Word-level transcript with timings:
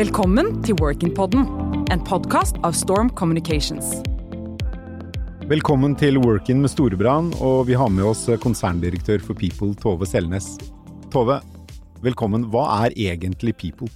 Velkommen 0.00 0.62
til 0.64 0.78
Workin-podden, 0.80 1.42
en 1.92 2.00
podkast 2.08 2.56
av 2.64 2.72
Storm 2.72 3.10
Communications. 3.12 3.98
Velkommen 5.50 5.92
til 6.00 6.16
Workin 6.22 6.62
med 6.62 6.72
Storebrand, 6.72 7.34
og 7.44 7.66
vi 7.68 7.76
har 7.76 7.90
med 7.92 8.06
oss 8.08 8.22
konserndirektør 8.40 9.20
for 9.20 9.36
People, 9.36 9.74
Tove 9.76 10.08
Selnes. 10.08 10.54
Tove, 11.12 11.36
velkommen. 12.00 12.46
Hva 12.48 12.62
er 12.86 12.96
egentlig 12.96 13.52
People? 13.60 13.90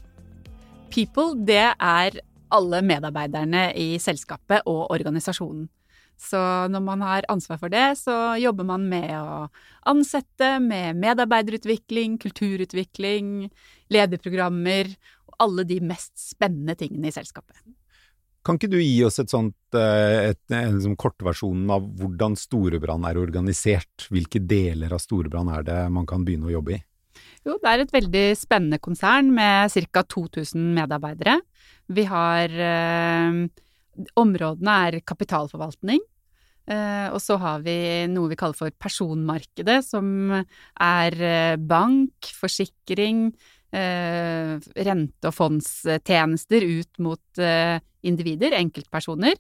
People, 0.92 1.38
det 1.40 1.70
er 1.72 2.20
alle 2.52 2.82
medarbeiderne 2.84 3.70
i 3.72 3.94
selskapet 3.96 4.60
og 4.68 4.90
organisasjonen. 4.92 5.70
Så 6.20 6.38
når 6.68 6.84
man 6.84 7.00
har 7.00 7.26
ansvar 7.32 7.58
for 7.58 7.72
det, 7.72 7.96
så 7.96 8.36
jobber 8.36 8.68
man 8.68 8.84
med 8.92 9.08
å 9.16 9.48
ansette, 9.88 10.58
med 10.60 11.00
medarbeiderutvikling, 11.00 12.20
kulturutvikling, 12.20 13.48
lederprogrammer 13.88 14.92
og 14.92 15.13
alle 15.42 15.64
de 15.68 15.80
mest 15.84 16.12
spennende 16.20 16.76
tingene 16.78 17.10
i 17.10 17.14
selskapet. 17.14 17.56
Kan 18.44 18.58
ikke 18.58 18.74
du 18.74 18.76
gi 18.76 18.98
oss 19.06 19.16
et 19.22 19.32
sånt, 19.32 19.56
eh, 19.72 20.30
et, 20.34 20.40
en 20.52 20.74
liksom 20.76 20.98
kortversjon 21.00 21.64
av 21.72 21.86
hvordan 22.00 22.36
Storebrand 22.36 23.06
er 23.08 23.20
organisert? 23.20 24.08
Hvilke 24.12 24.42
deler 24.44 24.92
av 24.92 25.00
Storebrand 25.00 25.52
er 25.54 25.64
det 25.64 25.78
man 25.94 26.04
kan 26.08 26.26
begynne 26.26 26.50
å 26.50 26.56
jobbe 26.58 26.76
i? 26.76 26.80
Jo, 27.44 27.56
det 27.60 27.70
er 27.70 27.82
et 27.82 27.94
veldig 27.94 28.24
spennende 28.36 28.80
konsern 28.84 29.30
med 29.32 29.72
ca. 29.92 30.04
2000 30.04 30.72
medarbeidere. 30.76 31.38
Vi 31.88 32.04
har 32.08 32.52
eh, 32.52 33.44
Områdene 34.18 34.74
er 34.88 35.00
kapitalforvaltning. 35.06 36.00
Eh, 36.64 37.08
og 37.12 37.20
så 37.20 37.36
har 37.40 37.60
vi 37.64 37.76
noe 38.08 38.30
vi 38.30 38.38
kaller 38.40 38.56
for 38.56 38.72
personmarkedet, 38.80 39.82
som 39.84 40.32
er 40.32 41.16
eh, 41.20 41.56
bank, 41.60 42.30
forsikring, 42.40 43.28
rente- 43.74 45.30
og 45.30 45.34
fondstjenester 45.34 46.66
ut 46.66 47.00
mot 47.02 47.42
eh, 47.42 47.80
individer, 48.06 48.54
enkeltpersoner. 48.58 49.38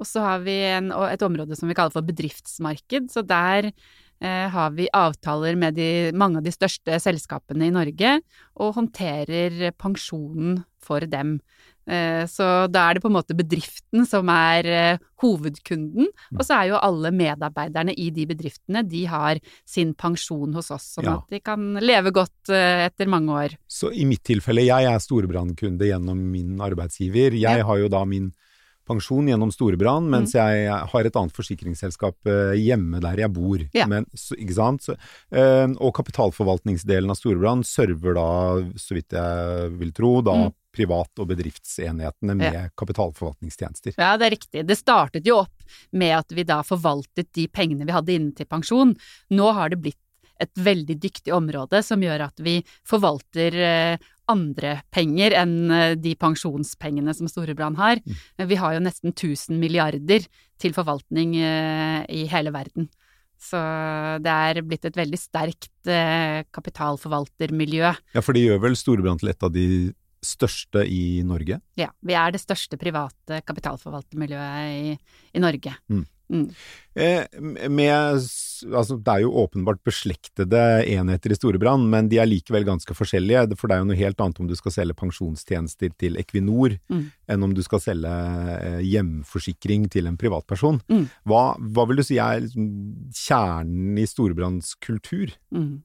Og 0.00 0.08
så 0.08 0.24
har 0.24 0.42
vi 0.46 0.56
en, 0.70 0.90
et 1.06 1.22
område 1.22 1.58
som 1.58 1.70
vi 1.70 1.76
kaller 1.76 1.94
for 1.94 2.06
bedriftsmarked, 2.06 3.10
så 3.12 3.22
der 3.26 3.70
eh, 3.70 4.46
har 4.52 4.74
vi 4.76 4.88
avtaler 4.96 5.58
med 5.60 5.76
de, 5.78 5.90
mange 6.16 6.40
av 6.40 6.46
de 6.46 6.54
største 6.54 6.98
selskapene 7.02 7.68
i 7.68 7.74
Norge, 7.74 8.18
og 8.56 8.76
håndterer 8.78 9.70
pensjonen 9.78 10.62
for 10.82 11.06
dem. 11.10 11.38
Eh, 11.88 12.24
så 12.26 12.66
da 12.68 12.88
er 12.90 12.94
det 12.98 13.02
på 13.04 13.10
en 13.10 13.14
måte 13.14 13.36
bedriften 13.38 14.06
som 14.10 14.26
er 14.32 14.66
eh, 14.66 14.98
hovedkunden, 15.22 16.08
og 16.34 16.42
så 16.42 16.56
er 16.60 16.72
jo 16.72 16.80
alle 16.82 17.12
medarbeiderne 17.14 17.94
i 17.96 18.08
de 18.10 18.24
bedriftene, 18.26 18.82
de 18.88 19.04
har 19.06 19.38
sin 19.64 19.92
pensjon 19.94 20.52
hos 20.58 20.72
oss, 20.74 20.88
sånn 20.96 21.04
Ja. 21.06 21.14
at 21.20 21.30
de 21.30 21.40
kan 21.40 21.74
leve 21.78 22.10
godt 22.12 22.50
eh, 22.50 22.86
etter 22.88 23.06
mange 23.06 23.30
år. 23.30 23.54
Så 23.70 23.92
i 23.94 24.04
mitt 24.04 24.24
tilfelle, 24.26 24.66
jeg 24.66 24.84
er 24.90 24.98
Storebrand-kunde 24.98 25.86
gjennom 25.86 26.18
min 26.32 26.58
arbeidsgiver. 26.58 27.32
Jeg 27.38 27.58
Ja. 27.62 27.64
har 27.64 27.78
jo 27.78 27.88
da 27.88 28.04
min 28.04 28.32
pensjon 28.86 29.26
gjennom 29.26 29.50
Storebrann, 29.50 30.08
mens 30.08 30.30
jeg 30.34 30.68
har 30.70 31.04
et 31.04 31.16
annet 31.18 31.32
forsikringsselskap 31.34 32.14
hjemme 32.54 33.00
der 33.02 33.16
jeg 33.16 33.32
bor. 33.34 33.58
Ja. 33.74 33.84
Men, 33.90 34.04
ikke 34.14 34.54
sant? 34.54 34.82
Så, 34.86 34.94
og 35.34 35.92
kapitalforvaltningsdelen 35.94 37.10
av 37.10 37.16
Storebrann 37.18 37.64
server 37.66 38.14
da, 38.14 38.28
så 38.78 38.94
vidt 38.94 39.10
jeg 39.16 39.72
vil 39.80 39.90
tro, 39.92 40.20
da 40.22 40.36
Mm. 40.36 40.52
Privat- 40.76 41.22
og 41.22 41.30
bedriftsenhetene 41.32 42.36
med 42.36 42.58
kapitalforvaltningstjenester. 42.78 43.96
Ja, 43.96 44.14
det 44.20 44.28
er 44.28 44.36
riktig. 44.36 44.66
Det 44.68 44.78
startet 44.78 45.28
jo 45.28 45.40
opp 45.46 45.78
med 45.96 46.14
at 46.18 46.34
vi 46.36 46.44
da 46.46 46.60
forvaltet 46.66 47.32
de 47.36 47.46
pengene 47.48 47.88
vi 47.88 47.96
hadde 47.96 48.14
inne 48.14 48.36
til 48.36 48.48
pensjon. 48.50 48.92
Nå 49.32 49.52
har 49.56 49.72
det 49.72 49.80
blitt 49.82 50.02
et 50.42 50.52
veldig 50.60 50.98
dyktig 51.00 51.32
område 51.34 51.80
som 51.84 52.02
gjør 52.02 52.26
at 52.28 52.42
vi 52.44 52.58
forvalter 52.88 53.56
eh, 53.56 53.96
andre 54.30 54.80
penger 54.94 55.36
enn 55.38 55.56
eh, 55.72 55.94
de 55.98 56.14
pensjonspengene 56.18 57.14
som 57.16 57.30
Storebrand 57.30 57.80
har. 57.80 58.02
Men 58.38 58.50
Vi 58.50 58.60
har 58.60 58.76
jo 58.76 58.84
nesten 58.84 59.14
1000 59.14 59.58
milliarder 59.60 60.26
til 60.60 60.76
forvaltning 60.76 61.36
eh, 61.40 62.04
i 62.12 62.26
hele 62.30 62.52
verden. 62.54 62.90
Så 63.36 63.58
det 64.24 64.32
er 64.32 64.62
blitt 64.64 64.86
et 64.88 64.96
veldig 64.96 65.18
sterkt 65.20 65.68
kapitalforvaltermiljø. 66.56 67.90
Ja, 68.16 68.22
for 68.24 68.32
det 68.32 68.46
gjør 68.46 68.62
vel 68.62 68.76
Storebrand 68.80 69.20
til 69.20 69.28
et 69.28 69.44
av 69.44 69.52
de 69.52 69.66
største 70.24 70.84
i 70.88 71.22
Norge? 71.26 71.60
Ja, 71.78 71.90
vi 72.00 72.16
er 72.16 72.34
det 72.34 72.42
største 72.42 72.78
private 72.80 73.42
kapitalforvaltermiljøet 73.46 74.92
i, 74.92 74.98
i 75.36 75.42
Norge. 75.42 75.76
Eh, 76.26 77.22
med, 77.70 77.92
altså, 78.74 78.96
det 78.98 79.12
er 79.12 79.22
jo 79.22 79.34
åpenbart 79.44 79.78
beslektede 79.86 80.82
enheter 80.90 81.30
i 81.30 81.36
Storebrand, 81.38 81.86
men 81.92 82.08
de 82.10 82.18
er 82.18 82.26
likevel 82.26 82.66
ganske 82.66 82.96
forskjellige. 82.98 83.54
For 83.54 83.70
det 83.70 83.76
er 83.76 83.84
jo 83.84 83.88
noe 83.92 84.00
helt 84.00 84.22
annet 84.24 84.40
om 84.42 84.48
du 84.50 84.56
skal 84.58 84.74
selge 84.74 84.98
pensjonstjenester 84.98 85.94
til 86.00 86.18
Equinor, 86.18 86.78
Mm. 86.90 87.10
enn 87.28 87.42
om 87.42 87.54
du 87.54 87.62
skal 87.62 87.80
selge 87.80 88.10
eh, 88.10 88.80
hjemforsikring 88.82 89.88
til 89.90 90.06
en 90.06 90.18
privatperson. 90.18 90.80
Mm. 90.90 91.08
Hva, 91.26 91.56
hva 91.58 91.86
vil 91.86 92.02
du 92.02 92.06
si 92.06 92.18
er 92.18 92.42
liksom 92.42 92.66
kjernen 93.14 93.98
i 93.98 94.06
Storebrands 94.06 94.74
kultur? 94.82 95.30
Mm. 95.54 95.82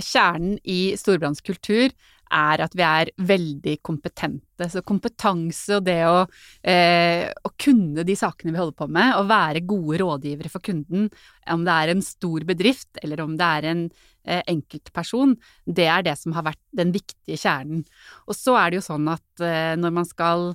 Kjernen 0.00 0.58
i 0.64 0.96
Storebrands 0.98 1.42
kultur 1.46 1.92
er 2.30 2.62
at 2.64 2.74
vi 2.78 2.84
er 2.86 3.10
veldig 3.26 3.76
kompetente. 3.86 4.68
Så 4.70 4.82
kompetanse 4.86 5.78
og 5.78 5.84
det 5.86 5.98
å, 6.06 6.22
eh, 6.62 7.26
å 7.30 7.50
kunne 7.58 8.04
de 8.06 8.16
sakene 8.18 8.54
vi 8.54 8.60
holder 8.60 8.76
på 8.78 8.88
med, 8.88 9.14
og 9.16 9.28
være 9.30 9.66
gode 9.66 10.00
rådgivere 10.02 10.52
for 10.52 10.64
kunden, 10.64 11.10
om 11.50 11.64
det 11.66 11.76
er 11.76 11.94
en 11.94 12.02
stor 12.04 12.46
bedrift 12.46 13.00
eller 13.02 13.20
om 13.24 13.36
det 13.36 13.50
er 13.58 13.68
en 13.70 13.84
eh, 14.24 14.42
enkeltperson, 14.46 15.36
det 15.66 15.88
er 15.90 16.04
det 16.06 16.16
som 16.18 16.36
har 16.36 16.46
vært 16.50 16.62
den 16.76 16.92
viktige 16.94 17.40
kjernen. 17.40 17.84
Og 18.28 18.36
så 18.36 18.56
er 18.60 18.70
det 18.70 18.80
jo 18.80 18.88
sånn 18.92 19.08
at 19.10 19.44
eh, 19.44 19.74
når 19.80 19.96
man 19.96 20.08
skal 20.08 20.52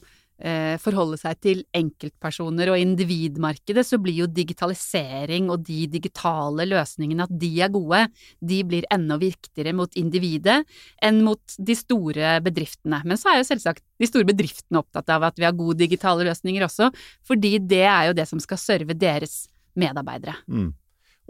forholde 0.84 1.16
seg 1.16 1.38
til 1.40 1.62
enkeltpersoner 1.76 2.68
og 2.74 2.80
individmarkedet, 2.82 3.86
så 3.88 3.96
blir 4.04 4.18
jo 4.20 4.28
digitalisering 4.28 5.48
og 5.54 5.64
de 5.64 5.86
digitale 5.88 6.66
løsningene, 6.68 7.24
at 7.24 7.38
de 7.40 7.52
er 7.64 7.72
gode, 7.72 8.02
de 8.44 8.58
blir 8.68 8.88
enda 8.92 9.16
viktigere 9.22 9.72
mot 9.78 9.96
individet 9.96 10.58
enn 11.00 11.22
mot 11.24 11.56
de 11.56 11.76
store 11.80 12.40
bedriftene. 12.44 13.00
Men 13.08 13.20
så 13.20 13.32
er 13.32 13.40
jo 13.40 13.48
selvsagt 13.48 13.86
de 14.02 14.10
store 14.10 14.28
bedriftene 14.28 14.82
opptatt 14.82 15.14
av 15.16 15.24
at 15.30 15.40
vi 15.40 15.48
har 15.48 15.56
gode 15.56 15.80
digitale 15.80 16.28
løsninger 16.28 16.68
også, 16.68 16.92
fordi 17.24 17.56
det 17.64 17.86
er 17.88 18.10
jo 18.10 18.18
det 18.18 18.28
som 18.28 18.42
skal 18.44 18.60
serve 18.60 18.98
deres 18.98 19.46
medarbeidere. 19.80 20.36
Mm. 20.52 20.74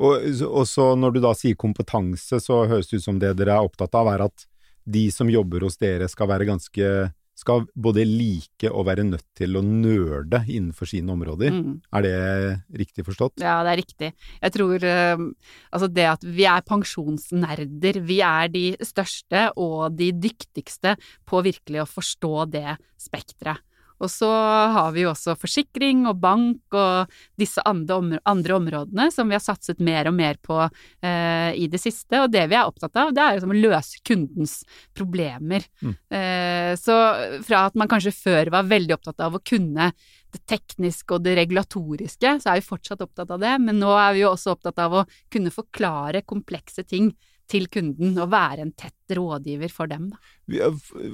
Og, 0.01 0.25
og 0.49 0.65
så 0.67 0.89
når 0.99 1.15
du 1.15 1.21
da 1.23 1.31
sier 1.37 1.55
kompetanse, 1.59 2.41
så 2.43 2.65
høres 2.67 2.89
det 2.89 2.99
ut 2.99 3.05
som 3.05 3.21
det 3.21 3.35
dere 3.39 3.55
er 3.55 3.69
opptatt 3.69 3.95
av, 3.95 4.09
er 4.11 4.25
at 4.27 4.47
de 4.85 5.07
som 5.13 5.29
jobber 5.31 5.65
hos 5.65 5.79
dere 5.81 6.09
skal 6.11 6.29
være 6.29 6.47
ganske 6.49 6.89
skal 7.35 7.65
både 7.75 8.05
like 8.07 8.69
og 8.71 8.87
være 8.87 9.03
nødt 9.07 9.25
til 9.37 9.59
å 9.59 9.63
nerde 9.65 10.39
innenfor 10.47 10.87
sine 10.89 11.11
områder. 11.11 11.51
Mm. 11.51 11.73
Er 11.97 12.05
det 12.05 12.15
riktig 12.79 13.05
forstått? 13.07 13.43
Ja, 13.43 13.57
det 13.67 13.73
er 13.73 13.81
riktig. 13.81 14.11
Jeg 14.39 14.55
tror 14.55 14.87
eh, 14.87 15.25
altså 15.75 15.91
det 15.91 16.07
at 16.13 16.25
vi 16.25 16.47
er 16.49 16.65
pensjonsnerder, 16.65 18.01
vi 18.07 18.21
er 18.23 18.51
de 18.53 18.65
største 18.87 19.49
og 19.59 19.97
de 19.99 20.11
dyktigste 20.15 20.95
på 21.27 21.43
virkelig 21.45 21.83
å 21.83 21.89
forstå 21.91 22.35
det 22.55 22.77
spekteret. 23.01 23.63
Og 24.03 24.11
så 24.11 24.29
har 24.75 24.91
vi 24.95 25.05
jo 25.05 25.11
også 25.11 25.35
forsikring 25.39 26.05
og 26.09 26.19
bank 26.23 26.75
og 26.75 27.13
disse 27.39 27.63
andre, 27.65 27.99
områdene 28.25 29.07
som 29.13 29.29
vi 29.29 29.37
har 29.37 29.43
satset 29.43 29.79
mer 29.83 30.09
og 30.09 30.17
mer 30.17 30.39
på 30.43 30.57
eh, 30.65 31.51
i 31.55 31.69
det 31.71 31.81
siste. 31.81 32.19
Og 32.23 32.31
det 32.33 32.45
vi 32.51 32.57
er 32.57 32.67
opptatt 32.67 32.95
av, 33.01 33.13
det 33.15 33.23
er 33.23 33.37
jo 33.37 33.45
som 33.45 33.55
å 33.55 33.59
løse 33.59 34.01
kundens 34.05 34.57
problemer. 34.97 35.65
Mm. 35.81 35.95
Eh, 36.19 36.71
så 36.79 36.99
fra 37.45 37.65
at 37.69 37.79
man 37.79 37.91
kanskje 37.91 38.15
før 38.15 38.53
var 38.57 38.69
veldig 38.69 38.97
opptatt 38.97 39.23
av 39.25 39.37
å 39.37 39.43
kunne 39.43 39.91
det 40.35 40.41
tekniske 40.49 41.15
og 41.15 41.23
det 41.23 41.37
regulatoriske, 41.39 42.33
så 42.43 42.51
er 42.51 42.59
vi 42.59 42.67
fortsatt 42.67 43.03
opptatt 43.05 43.31
av 43.31 43.39
det, 43.39 43.53
men 43.63 43.79
nå 43.79 43.93
er 43.95 44.15
vi 44.15 44.25
jo 44.25 44.33
også 44.33 44.55
opptatt 44.55 44.81
av 44.83 44.99
å 44.99 45.05
kunne 45.31 45.53
forklare 45.53 46.25
komplekse 46.27 46.83
ting 46.83 47.13
til 47.47 47.67
kunden 47.67 48.17
og 48.17 48.31
være 48.31 48.59
en 48.65 48.71
tett 48.73 49.13
rådgiver 49.15 49.69
for 49.71 49.87
dem. 49.87 50.09
Da. 50.09 50.17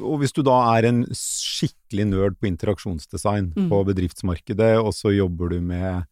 Og 0.02 0.20
hvis 0.22 0.32
du 0.34 0.42
da 0.48 0.78
er 0.78 0.88
en 0.88 1.04
skikkelig 1.12 2.06
nerd 2.08 2.38
på 2.40 2.48
interaksjonsdesign 2.52 3.54
Mm. 3.58 3.70
på 3.70 3.82
bedriftsmarkedet, 3.86 4.78
og 4.80 4.94
så 4.94 5.12
jobber 5.16 5.50
du 5.50 5.60
med 5.62 6.06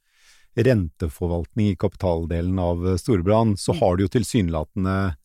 renteforvaltning 0.57 1.71
i 1.71 1.75
kapitaldelen 1.79 2.59
av 2.59 2.83
Storebrand, 2.97 3.57
så 3.57 3.73
Mm. 3.73 3.79
har 3.79 3.95
du 3.97 4.03
jo 4.03 4.07
tilsynelatende 4.09 5.15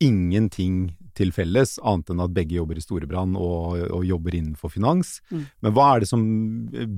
ingenting 0.00 0.94
til 1.14 1.30
felles, 1.32 1.78
annet 1.82 2.10
enn 2.10 2.20
at 2.20 2.34
begge 2.34 2.56
jobber 2.58 2.76
i 2.76 2.80
Storebrand 2.84 3.36
og, 3.36 3.80
og 3.90 4.04
jobber 4.04 4.34
innenfor 4.36 4.68
finans. 4.70 5.22
Mm. 5.32 5.46
Men 5.62 5.72
hva 5.72 5.86
er 5.96 6.00
det 6.00 6.08
som 6.08 6.22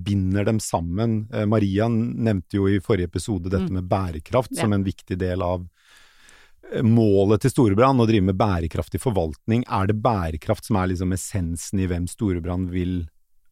binder 0.03 0.45
dem 0.45 0.59
sammen? 0.59 1.29
Eh, 1.33 1.45
Maria 1.47 1.87
nevnte 1.89 2.55
jo 2.59 2.67
i 2.67 2.81
forrige 2.81 3.05
episode 3.13 3.45
dette 3.49 3.69
Mm. 3.71 3.75
med 3.79 3.89
bærekraft 3.89 4.51
Ja. 4.57 4.63
som 4.63 4.73
en 4.73 4.83
viktig 4.85 5.17
del 5.19 5.41
av 5.43 5.61
eh, 5.63 5.69
målet 6.85 7.43
til 7.43 7.53
Storebrand, 7.53 8.03
å 8.03 8.09
drive 8.09 8.29
med 8.29 8.39
bærekraftig 8.39 9.01
forvaltning. 9.03 9.65
Er 9.69 9.89
det 9.91 9.99
bærekraft 10.05 10.69
som 10.69 10.79
er 10.81 10.91
liksom 10.93 11.15
essensen 11.17 11.83
i 11.83 11.89
hvem 11.91 12.09
Storebrand 12.11 12.71
vil 12.73 13.01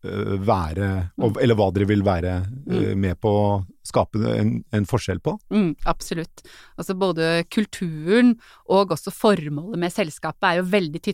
øh, 0.07 0.37
være, 0.47 0.91
og, 1.21 1.41
eller 1.43 1.59
hva 1.59 1.71
dere 1.75 1.89
vil 1.91 2.05
være 2.07 2.37
øh, 2.69 2.93
med 2.99 3.21
på 3.23 3.33
å 3.33 3.49
skape 3.87 4.21
en, 4.35 4.57
en 4.75 4.89
forskjell 4.89 5.23
på? 5.25 5.37
Mm, 5.55 5.73
absolutt. 5.89 6.45
Altså 6.77 6.97
både 6.99 7.45
kulturen 7.53 8.37
og 8.69 8.97
også 8.97 9.15
formålet 9.15 9.81
med 9.87 9.95
selskapet 9.95 10.51
er 10.51 10.61
jo 10.61 10.71
veldig 10.75 11.05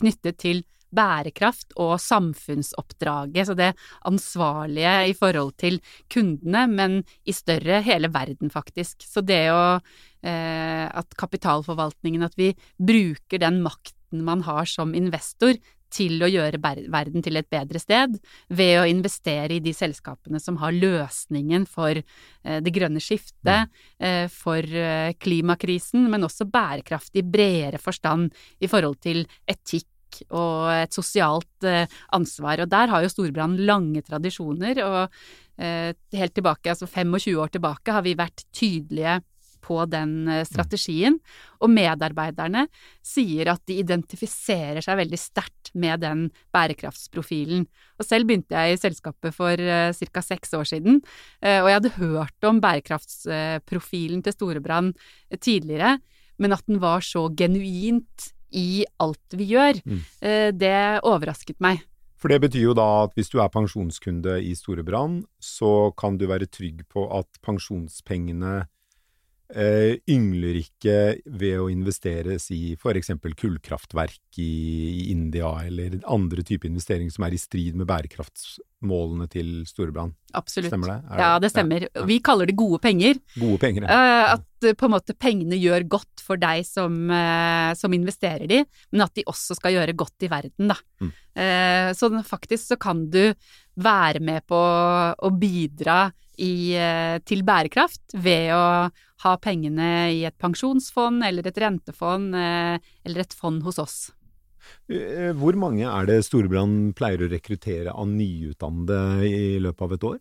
knyttet 0.00 0.40
til 0.40 0.64
bærekraft 0.94 1.74
og 1.80 1.96
samfunnsoppdraget, 2.02 3.46
så 3.48 3.56
det 3.58 3.72
ansvarlige 4.08 4.94
i 5.10 5.16
forhold 5.16 5.54
til 5.60 5.80
kundene, 6.12 6.66
men 6.70 7.00
i 7.24 7.34
større 7.36 7.80
hele 7.86 8.12
verden, 8.12 8.52
faktisk. 8.52 9.06
Så 9.06 9.24
det 9.24 9.46
å 9.54 9.80
eh, 10.22 10.86
At 10.90 11.14
kapitalforvaltningen, 11.16 12.22
at 12.22 12.34
vi 12.36 12.52
bruker 12.76 13.38
den 13.38 13.62
makten 13.62 14.24
man 14.24 14.42
har 14.42 14.66
som 14.66 14.94
investor 14.94 15.54
til 15.90 16.22
å 16.22 16.28
gjøre 16.30 16.60
verden 16.62 17.24
til 17.24 17.38
et 17.40 17.48
bedre 17.50 17.80
sted, 17.82 18.16
ved 18.48 18.74
å 18.80 18.86
investere 18.88 19.56
i 19.56 19.62
de 19.62 19.72
selskapene 19.76 20.40
som 20.42 20.58
har 20.62 20.76
løsningen 20.76 21.66
for 21.70 21.98
eh, 21.98 22.58
det 22.62 22.74
grønne 22.74 23.02
skiftet, 23.02 23.66
mm. 23.70 24.06
eh, 24.06 24.26
for 24.32 24.62
eh, 24.64 25.12
klimakrisen, 25.18 26.06
men 26.12 26.26
også 26.26 26.48
bærekraft 26.50 27.18
i 27.18 27.26
bredere 27.26 27.82
forstand 27.82 28.30
i 28.60 28.70
forhold 28.70 29.00
til 29.02 29.24
etikk 29.50 29.89
og 30.28 30.70
et 30.74 30.96
sosialt 30.96 31.66
ansvar. 32.16 32.64
Og 32.64 32.70
der 32.72 32.92
har 32.92 33.04
jo 33.04 33.10
Storbrann 33.12 33.58
lange 33.68 34.02
tradisjoner, 34.06 34.80
og 34.84 35.20
helt 35.60 36.32
tilbake, 36.32 36.72
altså 36.72 36.86
25 36.88 37.34
år 37.36 37.50
tilbake, 37.52 37.92
har 37.92 38.04
vi 38.06 38.14
vært 38.16 38.46
tydelige 38.56 39.18
på 39.64 39.84
den 39.90 40.28
eh, 40.28 40.44
strategien. 40.48 41.18
Og 41.60 41.72
medarbeiderne 41.72 42.66
sier 43.06 43.52
at 43.52 43.62
de 43.68 43.78
identifiserer 43.82 44.82
seg 44.84 44.98
veldig 45.02 45.20
sterkt 45.20 45.72
med 45.78 46.02
den 46.04 46.26
bærekraftsprofilen. 46.54 47.66
Og 48.00 48.06
selv 48.06 48.28
begynte 48.28 48.56
jeg 48.56 48.74
i 48.74 48.80
selskapet 48.80 49.36
for 49.36 49.60
uh, 49.60 49.92
ca. 49.92 50.24
seks 50.24 50.54
år 50.56 50.66
siden, 50.66 51.02
og 51.44 51.66
jeg 51.68 51.76
hadde 51.76 51.92
hørt 51.98 52.46
om 52.48 52.58
bærekraftsprofilen 52.62 54.22
til 54.24 54.34
Storebrand 54.34 54.94
tidligere, 55.36 55.98
men 56.40 56.56
at 56.56 56.64
den 56.66 56.80
var 56.82 57.04
så 57.04 57.26
genuint 57.36 58.30
i 58.56 58.84
alt 59.02 59.36
vi 59.36 59.52
gjør, 59.52 59.80
mm. 59.84 60.02
uh, 60.24 60.48
det 60.56 60.76
overrasket 61.06 61.58
meg. 61.62 61.84
For 62.20 62.28
det 62.28 62.42
betyr 62.42 62.66
jo 62.66 62.76
da 62.76 62.86
at 63.06 63.14
hvis 63.16 63.30
du 63.32 63.38
er 63.40 63.48
pensjonskunde 63.52 64.36
i 64.44 64.52
Storebrand, 64.58 65.22
så 65.40 65.88
kan 65.96 66.18
du 66.20 66.26
være 66.28 66.50
trygg 66.52 66.82
på 66.92 67.06
at 67.16 67.40
pensjonspengene 67.44 68.58
eh, 68.60 68.68
yngler 69.50 70.60
ikke 70.60 70.96
ved 71.26 71.56
å 71.58 71.68
investeres 71.72 72.50
i 72.54 72.76
for 72.78 72.94
eksempel 72.98 73.34
kullkraftverk 73.34 74.38
i, 74.38 75.10
India, 75.10 75.48
eller 75.66 75.98
andre 76.10 76.44
typer 76.46 76.70
investeringer 76.70 77.12
som 77.14 77.26
er 77.26 77.34
i 77.34 77.40
strid 77.40 77.78
med 77.78 77.88
bærekraftsmålene 77.90 79.26
til 79.32 79.48
Storebrand. 79.68 80.14
Absolutt. 80.38 80.70
Stemmer 80.70 80.92
det? 80.92 80.98
det? 81.08 81.18
Ja, 81.22 81.30
det 81.42 81.50
stemmer. 81.52 81.86
Ja. 81.88 82.04
Vi 82.06 82.20
kaller 82.24 82.50
det 82.50 82.56
gode 82.58 82.80
penger. 82.82 83.18
Gode 83.36 83.58
penger, 83.62 83.86
ja. 83.86 83.98
Eh, 83.98 84.34
at 84.36 84.68
eh, 84.68 84.76
på 84.78 84.86
en 84.86 84.94
måte 84.94 85.16
pengene 85.18 85.58
gjør 85.58 85.88
godt 85.96 86.24
for 86.24 86.40
deg 86.40 86.62
som, 86.68 87.02
eh, 87.10 87.72
som 87.78 87.94
investerer 87.96 88.46
de, 88.50 88.62
men 88.92 89.04
at 89.06 89.14
de 89.18 89.26
også 89.30 89.58
skal 89.58 89.74
gjøre 89.76 89.96
godt 89.98 90.26
i 90.26 90.30
verden, 90.32 90.70
da. 90.70 90.78
Mm. 91.00 91.16
Så 91.96 92.08
faktisk 92.26 92.72
så 92.72 92.76
kan 92.76 93.04
du 93.08 93.30
være 93.80 94.20
med 94.20 94.42
på 94.50 94.58
å 94.58 95.28
bidra 95.40 96.10
i, 96.42 96.74
til 97.24 97.44
bærekraft 97.46 98.16
ved 98.18 98.50
å 98.52 98.64
ha 99.24 99.34
pengene 99.42 99.90
i 100.14 100.24
et 100.28 100.36
pensjonsfond 100.40 101.24
eller 101.26 101.46
et 101.46 101.60
rentefond 101.60 102.34
eller 102.34 103.20
et 103.20 103.36
fond 103.36 103.60
hos 103.66 103.78
oss. 103.82 103.98
Hvor 104.88 105.56
mange 105.60 105.84
er 105.88 106.08
det 106.08 106.22
Storebrand 106.26 106.94
pleier 106.96 107.24
å 107.24 107.30
rekruttere 107.30 107.92
av 107.92 108.08
nyutdannede 108.08 109.28
i 109.28 109.58
løpet 109.62 109.86
av 109.86 109.94
et 109.96 110.06
år? 110.12 110.18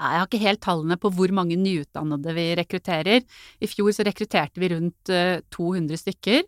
Jeg 0.00 0.16
har 0.16 0.28
ikke 0.28 0.40
helt 0.40 0.62
tallene 0.64 0.96
på 1.00 1.10
hvor 1.12 1.32
mange 1.36 1.58
nyutdannede 1.60 2.32
vi 2.36 2.46
rekrutterer. 2.56 3.24
I 3.60 3.68
fjor 3.68 3.92
så 3.92 4.06
rekrutterte 4.06 4.62
vi 4.62 4.70
rundt 4.72 5.12
200 5.52 5.92
eh, 5.92 6.00
stykker. 6.00 6.46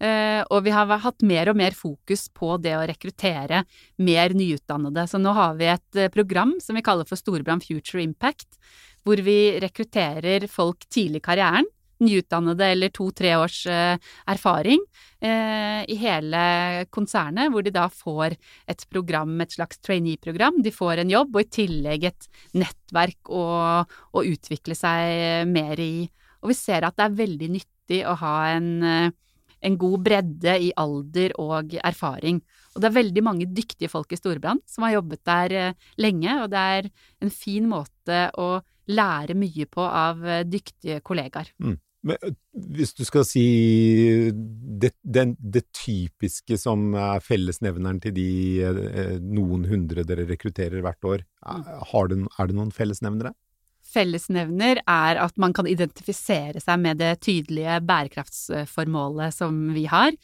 Eh, 0.00 0.40
og 0.48 0.64
vi 0.64 0.72
har 0.72 0.88
hatt 1.04 1.24
mer 1.28 1.50
og 1.52 1.58
mer 1.60 1.76
fokus 1.76 2.28
på 2.32 2.54
det 2.60 2.72
å 2.76 2.84
rekruttere 2.88 3.64
mer 4.00 4.36
nyutdannede. 4.36 5.06
Så 5.08 5.20
nå 5.20 5.32
har 5.36 5.56
vi 5.60 5.70
et 5.72 6.00
eh, 6.00 6.12
program 6.12 6.54
som 6.60 6.76
vi 6.76 6.84
kaller 6.84 7.08
for 7.08 7.20
Storebrand 7.20 7.64
Future 7.64 8.04
Impact, 8.04 8.60
hvor 9.04 9.22
vi 9.24 9.38
rekrutterer 9.62 10.46
folk 10.50 10.86
tidlig 10.88 11.22
i 11.22 11.28
karrieren 11.30 11.68
nyutdannede 12.04 12.68
eller 12.74 12.92
to-tre 12.94 13.34
års 13.38 13.62
eh, 13.68 13.96
erfaring 14.30 14.80
eh, 15.20 15.82
i 15.90 15.96
hele 16.00 16.42
konsernet, 16.92 17.50
hvor 17.52 17.64
de 17.64 17.72
da 17.74 17.86
får 17.92 18.36
et 18.70 18.84
program, 18.92 19.34
et 19.44 19.56
slags 19.56 19.80
trainee-program. 19.84 20.60
De 20.64 20.72
får 20.74 21.02
en 21.02 21.12
jobb, 21.12 21.36
og 21.36 21.44
i 21.44 21.50
tillegg 21.60 22.08
et 22.10 22.30
nettverk 22.56 23.32
å, 23.32 23.44
å 23.84 24.24
utvikle 24.26 24.76
seg 24.78 25.50
mer 25.50 25.80
i. 25.80 26.08
Og 26.40 26.54
vi 26.54 26.56
ser 26.56 26.86
at 26.88 26.96
det 26.96 27.08
er 27.08 27.20
veldig 27.20 27.50
nyttig 27.58 28.02
å 28.08 28.16
ha 28.22 28.36
en, 28.54 28.70
eh, 28.86 29.10
en 29.60 29.76
god 29.80 30.08
bredde 30.08 30.56
i 30.56 30.72
alder 30.80 31.36
og 31.40 31.76
erfaring. 31.84 32.40
Og 32.74 32.82
det 32.82 32.90
er 32.90 32.98
veldig 33.00 33.22
mange 33.26 33.48
dyktige 33.50 33.90
folk 33.90 34.12
i 34.14 34.18
Storebrand 34.18 34.62
som 34.70 34.86
har 34.86 34.98
jobbet 34.98 35.24
der 35.26 35.54
lenge, 35.98 36.36
og 36.42 36.50
det 36.52 36.64
er 36.76 36.90
en 37.20 37.32
fin 37.34 37.66
måte 37.70 38.28
å 38.38 38.60
lære 38.90 39.34
mye 39.38 39.66
på 39.70 39.82
av 39.82 40.22
dyktige 40.46 41.00
kollegaer. 41.06 41.50
Mm. 41.58 41.78
Men 42.06 42.36
hvis 42.72 42.94
du 42.96 43.02
skal 43.04 43.26
si 43.28 43.44
det, 44.32 44.94
det, 45.04 45.26
det, 45.36 45.66
typiske 45.76 46.56
som 46.60 46.94
er 46.96 47.20
fellesnevneren 47.24 48.00
til 48.00 48.14
de 48.16 48.30
eh, 48.64 49.12
noen 49.20 49.66
hundre 49.68 50.06
dere 50.08 50.24
rekrutterer 50.30 50.80
hvert 50.84 51.08
år, 51.10 51.26
er 51.44 52.10
det, 52.12 52.20
er 52.24 52.50
det 52.50 52.56
noen 52.56 52.72
fellesnevnere? 52.72 53.34
Fellesnevner 53.90 54.80
er 54.86 55.20
at 55.20 55.36
man 55.40 55.52
kan 55.56 55.68
identifisere 55.68 56.62
seg 56.62 56.80
med 56.80 57.00
det 57.02 57.16
tydelige 57.26 57.80
bærekraftsformålet 57.84 59.34
som 59.34 59.60
vi 59.74 59.84
har. 59.90 60.14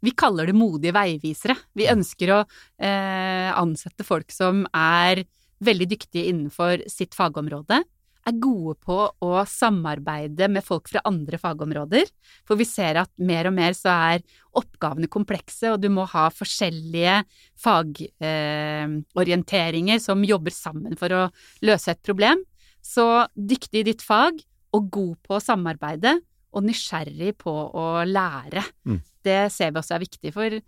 Vi 0.00 0.14
kaller 0.16 0.48
det 0.48 0.56
modige 0.56 0.94
veivisere. 0.96 1.56
Vi 1.76 1.90
ønsker 1.92 2.34
å 2.34 2.40
eh, 2.42 3.50
ansette 3.52 4.06
folk 4.06 4.32
som 4.32 4.64
er 4.72 5.24
veldig 5.60 5.90
dyktige 5.90 6.30
innenfor 6.30 6.86
sitt 6.88 7.16
fagområde, 7.16 7.82
er 8.28 8.36
gode 8.40 8.74
på 8.84 8.96
å 9.24 9.44
samarbeide 9.48 10.48
med 10.52 10.64
folk 10.64 10.88
fra 10.92 11.00
andre 11.08 11.38
fagområder. 11.40 12.04
For 12.48 12.56
vi 12.60 12.66
ser 12.68 12.96
at 13.00 13.10
mer 13.16 13.46
og 13.48 13.54
mer 13.56 13.72
så 13.76 13.88
er 14.12 14.18
oppgavene 14.56 15.08
komplekse, 15.12 15.70
og 15.72 15.80
du 15.82 15.88
må 15.92 16.04
ha 16.12 16.30
forskjellige 16.34 17.24
fagorienteringer 17.60 19.96
eh, 19.96 20.04
som 20.04 20.24
jobber 20.26 20.50
sammen 20.54 20.96
for 21.00 21.10
å 21.16 21.30
løse 21.66 21.90
et 21.94 22.02
problem. 22.04 22.38
Så 22.84 23.26
dyktig 23.36 23.78
i 23.82 23.88
ditt 23.92 24.02
fag, 24.04 24.34
og 24.70 24.90
god 24.94 25.16
på 25.26 25.34
å 25.34 25.42
samarbeide, 25.42 26.20
og 26.50 26.66
nysgjerrig 26.66 27.34
på 27.40 27.52
å 27.52 27.88
lære. 28.06 28.64
Mm. 28.88 29.00
Det 29.24 29.40
ser 29.54 29.72
vi 29.72 29.80
også 29.80 29.96
er 29.96 30.04
viktig. 30.04 30.32
For 30.34 30.60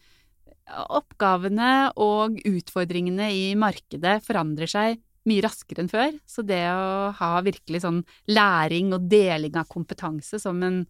oppgavene 0.99 1.71
og 2.01 2.39
utfordringene 2.49 3.31
i 3.35 3.47
markedet 3.59 4.21
forandrer 4.27 4.71
seg 4.71 5.01
mye 5.29 5.43
raskere 5.45 5.85
enn 5.85 5.91
før. 5.91 6.15
Så 6.27 6.45
det 6.47 6.63
å 6.71 7.11
ha 7.19 7.33
virkelig 7.45 7.85
sånn 7.85 8.03
læring 8.31 8.93
og 8.97 9.09
deling 9.11 9.59
av 9.59 9.71
kompetanse 9.71 10.41
som 10.43 10.63
en, 10.67 10.85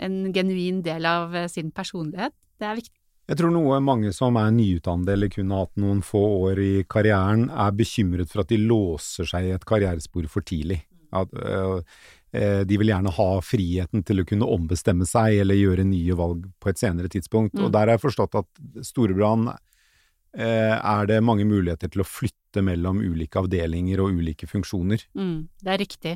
en 0.00 0.20
genuin 0.34 0.82
del 0.84 1.08
av 1.08 1.34
eh, 1.36 1.50
sin 1.52 1.72
personlighet, 1.74 2.34
det 2.60 2.68
er 2.68 2.78
viktig. 2.80 2.98
Jeg 3.24 3.40
tror 3.40 3.54
noe 3.54 3.78
mange 3.80 4.10
som 4.12 4.36
er 4.36 4.50
nyutdannede 4.52 5.14
eller 5.16 5.30
kun 5.32 5.52
har 5.54 5.64
hatt 5.64 5.78
noen 5.80 6.02
få 6.04 6.20
år 6.50 6.58
i 6.60 6.72
karrieren, 6.88 7.46
er 7.48 7.76
bekymret 7.76 8.28
for 8.28 8.42
at 8.42 8.50
de 8.52 8.58
låser 8.60 9.28
seg 9.28 9.48
i 9.48 9.54
et 9.54 9.64
karrierespor 9.64 10.28
for 10.32 10.44
tidlig. 10.44 10.82
At, 11.14 11.32
øh, 11.32 11.80
de 12.34 12.78
vil 12.80 12.88
gjerne 12.90 13.12
ha 13.14 13.26
friheten 13.46 14.02
til 14.02 14.18
å 14.18 14.24
kunne 14.26 14.48
ombestemme 14.50 15.06
seg 15.06 15.38
eller 15.44 15.54
gjøre 15.54 15.84
nye 15.86 16.16
valg 16.18 16.48
på 16.58 16.72
et 16.72 16.80
senere 16.80 17.06
tidspunkt. 17.12 17.54
Mm. 17.54 17.66
Og 17.66 17.74
der 17.76 17.86
har 17.86 17.94
jeg 17.94 18.02
forstått 18.08 18.34
at 18.40 18.82
Storebrand 18.82 19.52
Eh, 20.34 20.74
er 20.74 21.06
det 21.06 21.20
mange 21.22 21.44
muligheter 21.46 21.90
til 21.92 22.02
å 22.02 22.06
flytte 22.08 22.62
mellom 22.64 22.98
ulike 22.98 23.38
avdelinger 23.38 24.00
og 24.02 24.16
ulike 24.18 24.48
funksjoner. 24.50 25.04
Mm, 25.14 25.46
det 25.62 25.70
er 25.70 25.78
riktig. 25.78 26.14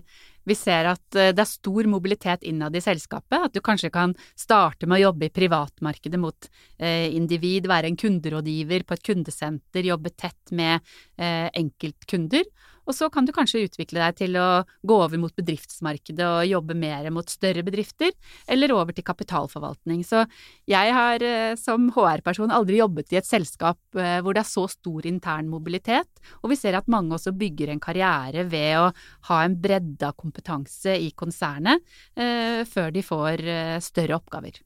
Vi 0.48 0.56
ser 0.58 0.88
at 0.90 1.18
eh, 1.18 1.30
det 1.30 1.44
er 1.44 1.50
stor 1.50 1.86
mobilitet 1.90 2.42
innad 2.50 2.74
i 2.74 2.82
selskapet. 2.82 3.36
At 3.46 3.54
du 3.54 3.62
kanskje 3.62 3.92
kan 3.94 4.16
starte 4.34 4.90
med 4.90 4.98
å 4.98 5.08
jobbe 5.08 5.28
i 5.28 5.34
privatmarkedet 5.34 6.18
mot 6.18 6.50
eh, 6.50 7.06
individ, 7.14 7.70
være 7.70 7.92
en 7.92 8.00
kunderådgiver 8.00 8.86
på 8.88 8.98
et 8.98 9.06
kundesenter, 9.06 9.86
jobbe 9.86 10.14
tett 10.18 10.50
med 10.50 10.80
eh, 11.14 11.46
enkeltkunder. 11.54 12.50
Og 12.88 12.96
så 12.96 13.10
kan 13.12 13.26
du 13.28 13.34
kanskje 13.36 13.66
utvikle 13.66 14.00
deg 14.00 14.16
til 14.22 14.36
å 14.40 14.64
gå 14.88 14.96
over 14.96 15.20
mot 15.20 15.34
bedriftsmarkedet 15.36 16.24
og 16.24 16.48
jobbe 16.48 16.76
mer 16.78 17.10
mot 17.12 17.28
større 17.28 17.62
bedrifter, 17.66 18.14
eller 18.48 18.72
over 18.72 18.96
til 18.96 19.04
kapitalforvaltning. 19.04 20.00
Så 20.08 20.24
jeg 20.68 20.94
har 20.96 21.24
eh, 21.24 21.52
som 21.60 21.90
HR-person 21.92 22.54
aldri 22.54 22.80
jobbet 22.80 23.12
i 23.12 23.20
et 23.20 23.28
selskap 23.28 23.78
eh, 23.98 24.18
hvor 24.24 24.36
det 24.36 24.44
er 24.44 24.48
så 24.48 24.64
stor 24.72 25.08
intern 25.08 25.50
mobilitet, 25.52 26.08
og 26.40 26.54
vi 26.54 26.60
ser 26.60 26.78
at 26.78 26.88
mange 26.88 27.12
også 27.18 27.34
bygger 27.36 27.74
en 27.74 27.82
karriere 27.82 28.46
ved 28.48 28.80
å 28.80 28.88
ha 29.28 29.42
en 29.44 29.58
bredde 29.60 30.08
av 30.08 30.16
kompetanse 30.16 30.96
i 30.96 31.12
konsernet 31.12 31.84
eh, 32.16 32.64
før 32.68 32.92
de 32.94 33.04
får 33.04 33.44
større 33.84 34.16
oppgaver. 34.16 34.62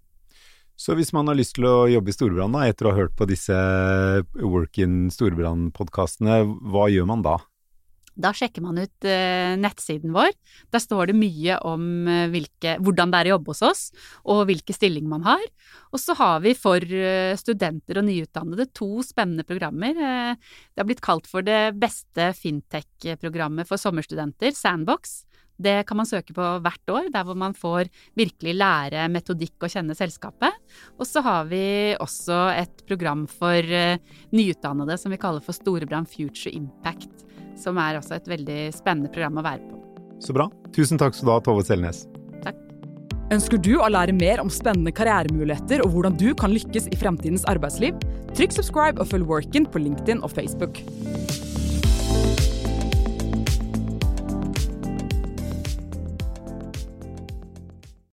Så 0.79 0.97
hvis 0.99 1.12
man 1.14 1.29
har 1.29 1.37
lyst 1.38 1.57
til 1.59 1.67
å 1.69 1.87
jobbe 1.91 2.11
i 2.11 2.14
Storbrann 2.14 2.57
etter 2.64 2.88
å 2.88 2.93
ha 2.95 3.02
hørt 3.02 3.14
på 3.19 3.26
disse 3.31 3.55
Work 4.41 4.81
in 4.83 5.11
Storbrann-podkastene, 5.14 6.43
hva 6.73 6.88
gjør 6.91 7.07
man 7.11 7.23
da? 7.26 7.37
Da 8.12 8.33
sjekker 8.37 8.61
man 8.64 8.76
ut 8.76 9.07
eh, 9.09 9.54
nettsiden 9.57 10.12
vår. 10.12 10.33
Der 10.73 10.83
står 10.83 11.11
det 11.11 11.16
mye 11.16 11.57
om 11.69 12.09
eh, 12.11 12.26
hvilke, 12.33 12.76
hvordan 12.85 13.12
det 13.12 13.23
er 13.23 13.31
å 13.31 13.35
jobbe 13.37 13.54
hos 13.54 13.64
oss, 13.64 13.83
og 14.28 14.45
hvilke 14.50 14.76
stillinger 14.76 15.09
man 15.14 15.25
har. 15.25 15.45
Og 15.92 16.02
så 16.02 16.16
har 16.19 16.42
vi 16.45 16.52
for 16.59 16.85
eh, 16.85 17.33
studenter 17.40 18.02
og 18.02 18.09
nyutdannede 18.11 18.69
to 18.76 19.04
spennende 19.07 19.47
programmer. 19.49 19.97
Det 19.97 20.81
har 20.83 20.88
blitt 20.88 21.04
kalt 21.04 21.28
for 21.31 21.45
det 21.47 21.73
beste 21.81 22.33
fintech-programmet 22.37 23.69
for 23.69 23.81
sommerstudenter, 23.81 24.52
Sandbox. 24.57 25.23
Det 25.62 25.83
kan 25.87 26.00
man 26.00 26.09
søke 26.09 26.35
på 26.35 26.45
hvert 26.64 26.92
år, 26.92 27.09
der 27.14 27.25
hvor 27.28 27.37
man 27.38 27.54
får 27.54 27.88
virkelig 28.19 28.57
lære 28.57 29.04
metodikk 29.12 29.62
og 29.62 29.73
kjenne 29.73 29.97
selskapet. 29.97 30.57
Og 30.99 31.07
så 31.07 31.23
har 31.25 31.47
vi 31.49 31.95
også 32.02 32.45
et 32.57 32.83
program 32.88 33.28
for 33.31 33.61
nyutdannede 34.35 34.99
som 34.99 35.14
vi 35.14 35.21
kaller 35.23 35.45
for 35.45 35.54
Storebrand 35.57 36.11
Future 36.11 36.57
Impact. 36.57 37.28
Som 37.59 37.78
er 37.80 37.99
også 37.99 38.16
et 38.18 38.28
veldig 38.30 38.59
spennende 38.76 39.12
program 39.12 39.40
å 39.40 39.47
være 39.47 39.62
på. 39.68 39.78
Så 40.23 40.35
bra. 40.37 40.49
Tusen 40.75 41.00
takk 41.00 41.16
skal 41.16 41.28
du 41.28 41.32
ha, 41.35 41.40
Tove 41.44 41.64
Selnes. 41.66 42.04
Takk. 42.44 42.59
Ønsker 43.35 43.61
du 43.62 43.75
å 43.80 43.90
lære 43.90 44.14
mer 44.16 44.42
om 44.42 44.50
spennende 44.52 44.94
karrieremuligheter 44.94 45.85
og 45.85 45.94
hvordan 45.94 46.18
du 46.21 46.30
kan 46.38 46.54
lykkes 46.54 46.90
i 46.92 46.99
fremtidens 47.00 47.47
arbeidsliv? 47.50 47.99
Trykk 48.37 48.54
subscribe 48.59 49.02
og 49.02 49.11
følg 49.11 49.28
Workin 49.28 49.68
på 49.68 49.82
LinkedIn 49.82 50.23
og 50.25 50.32
Facebook. 50.37 50.85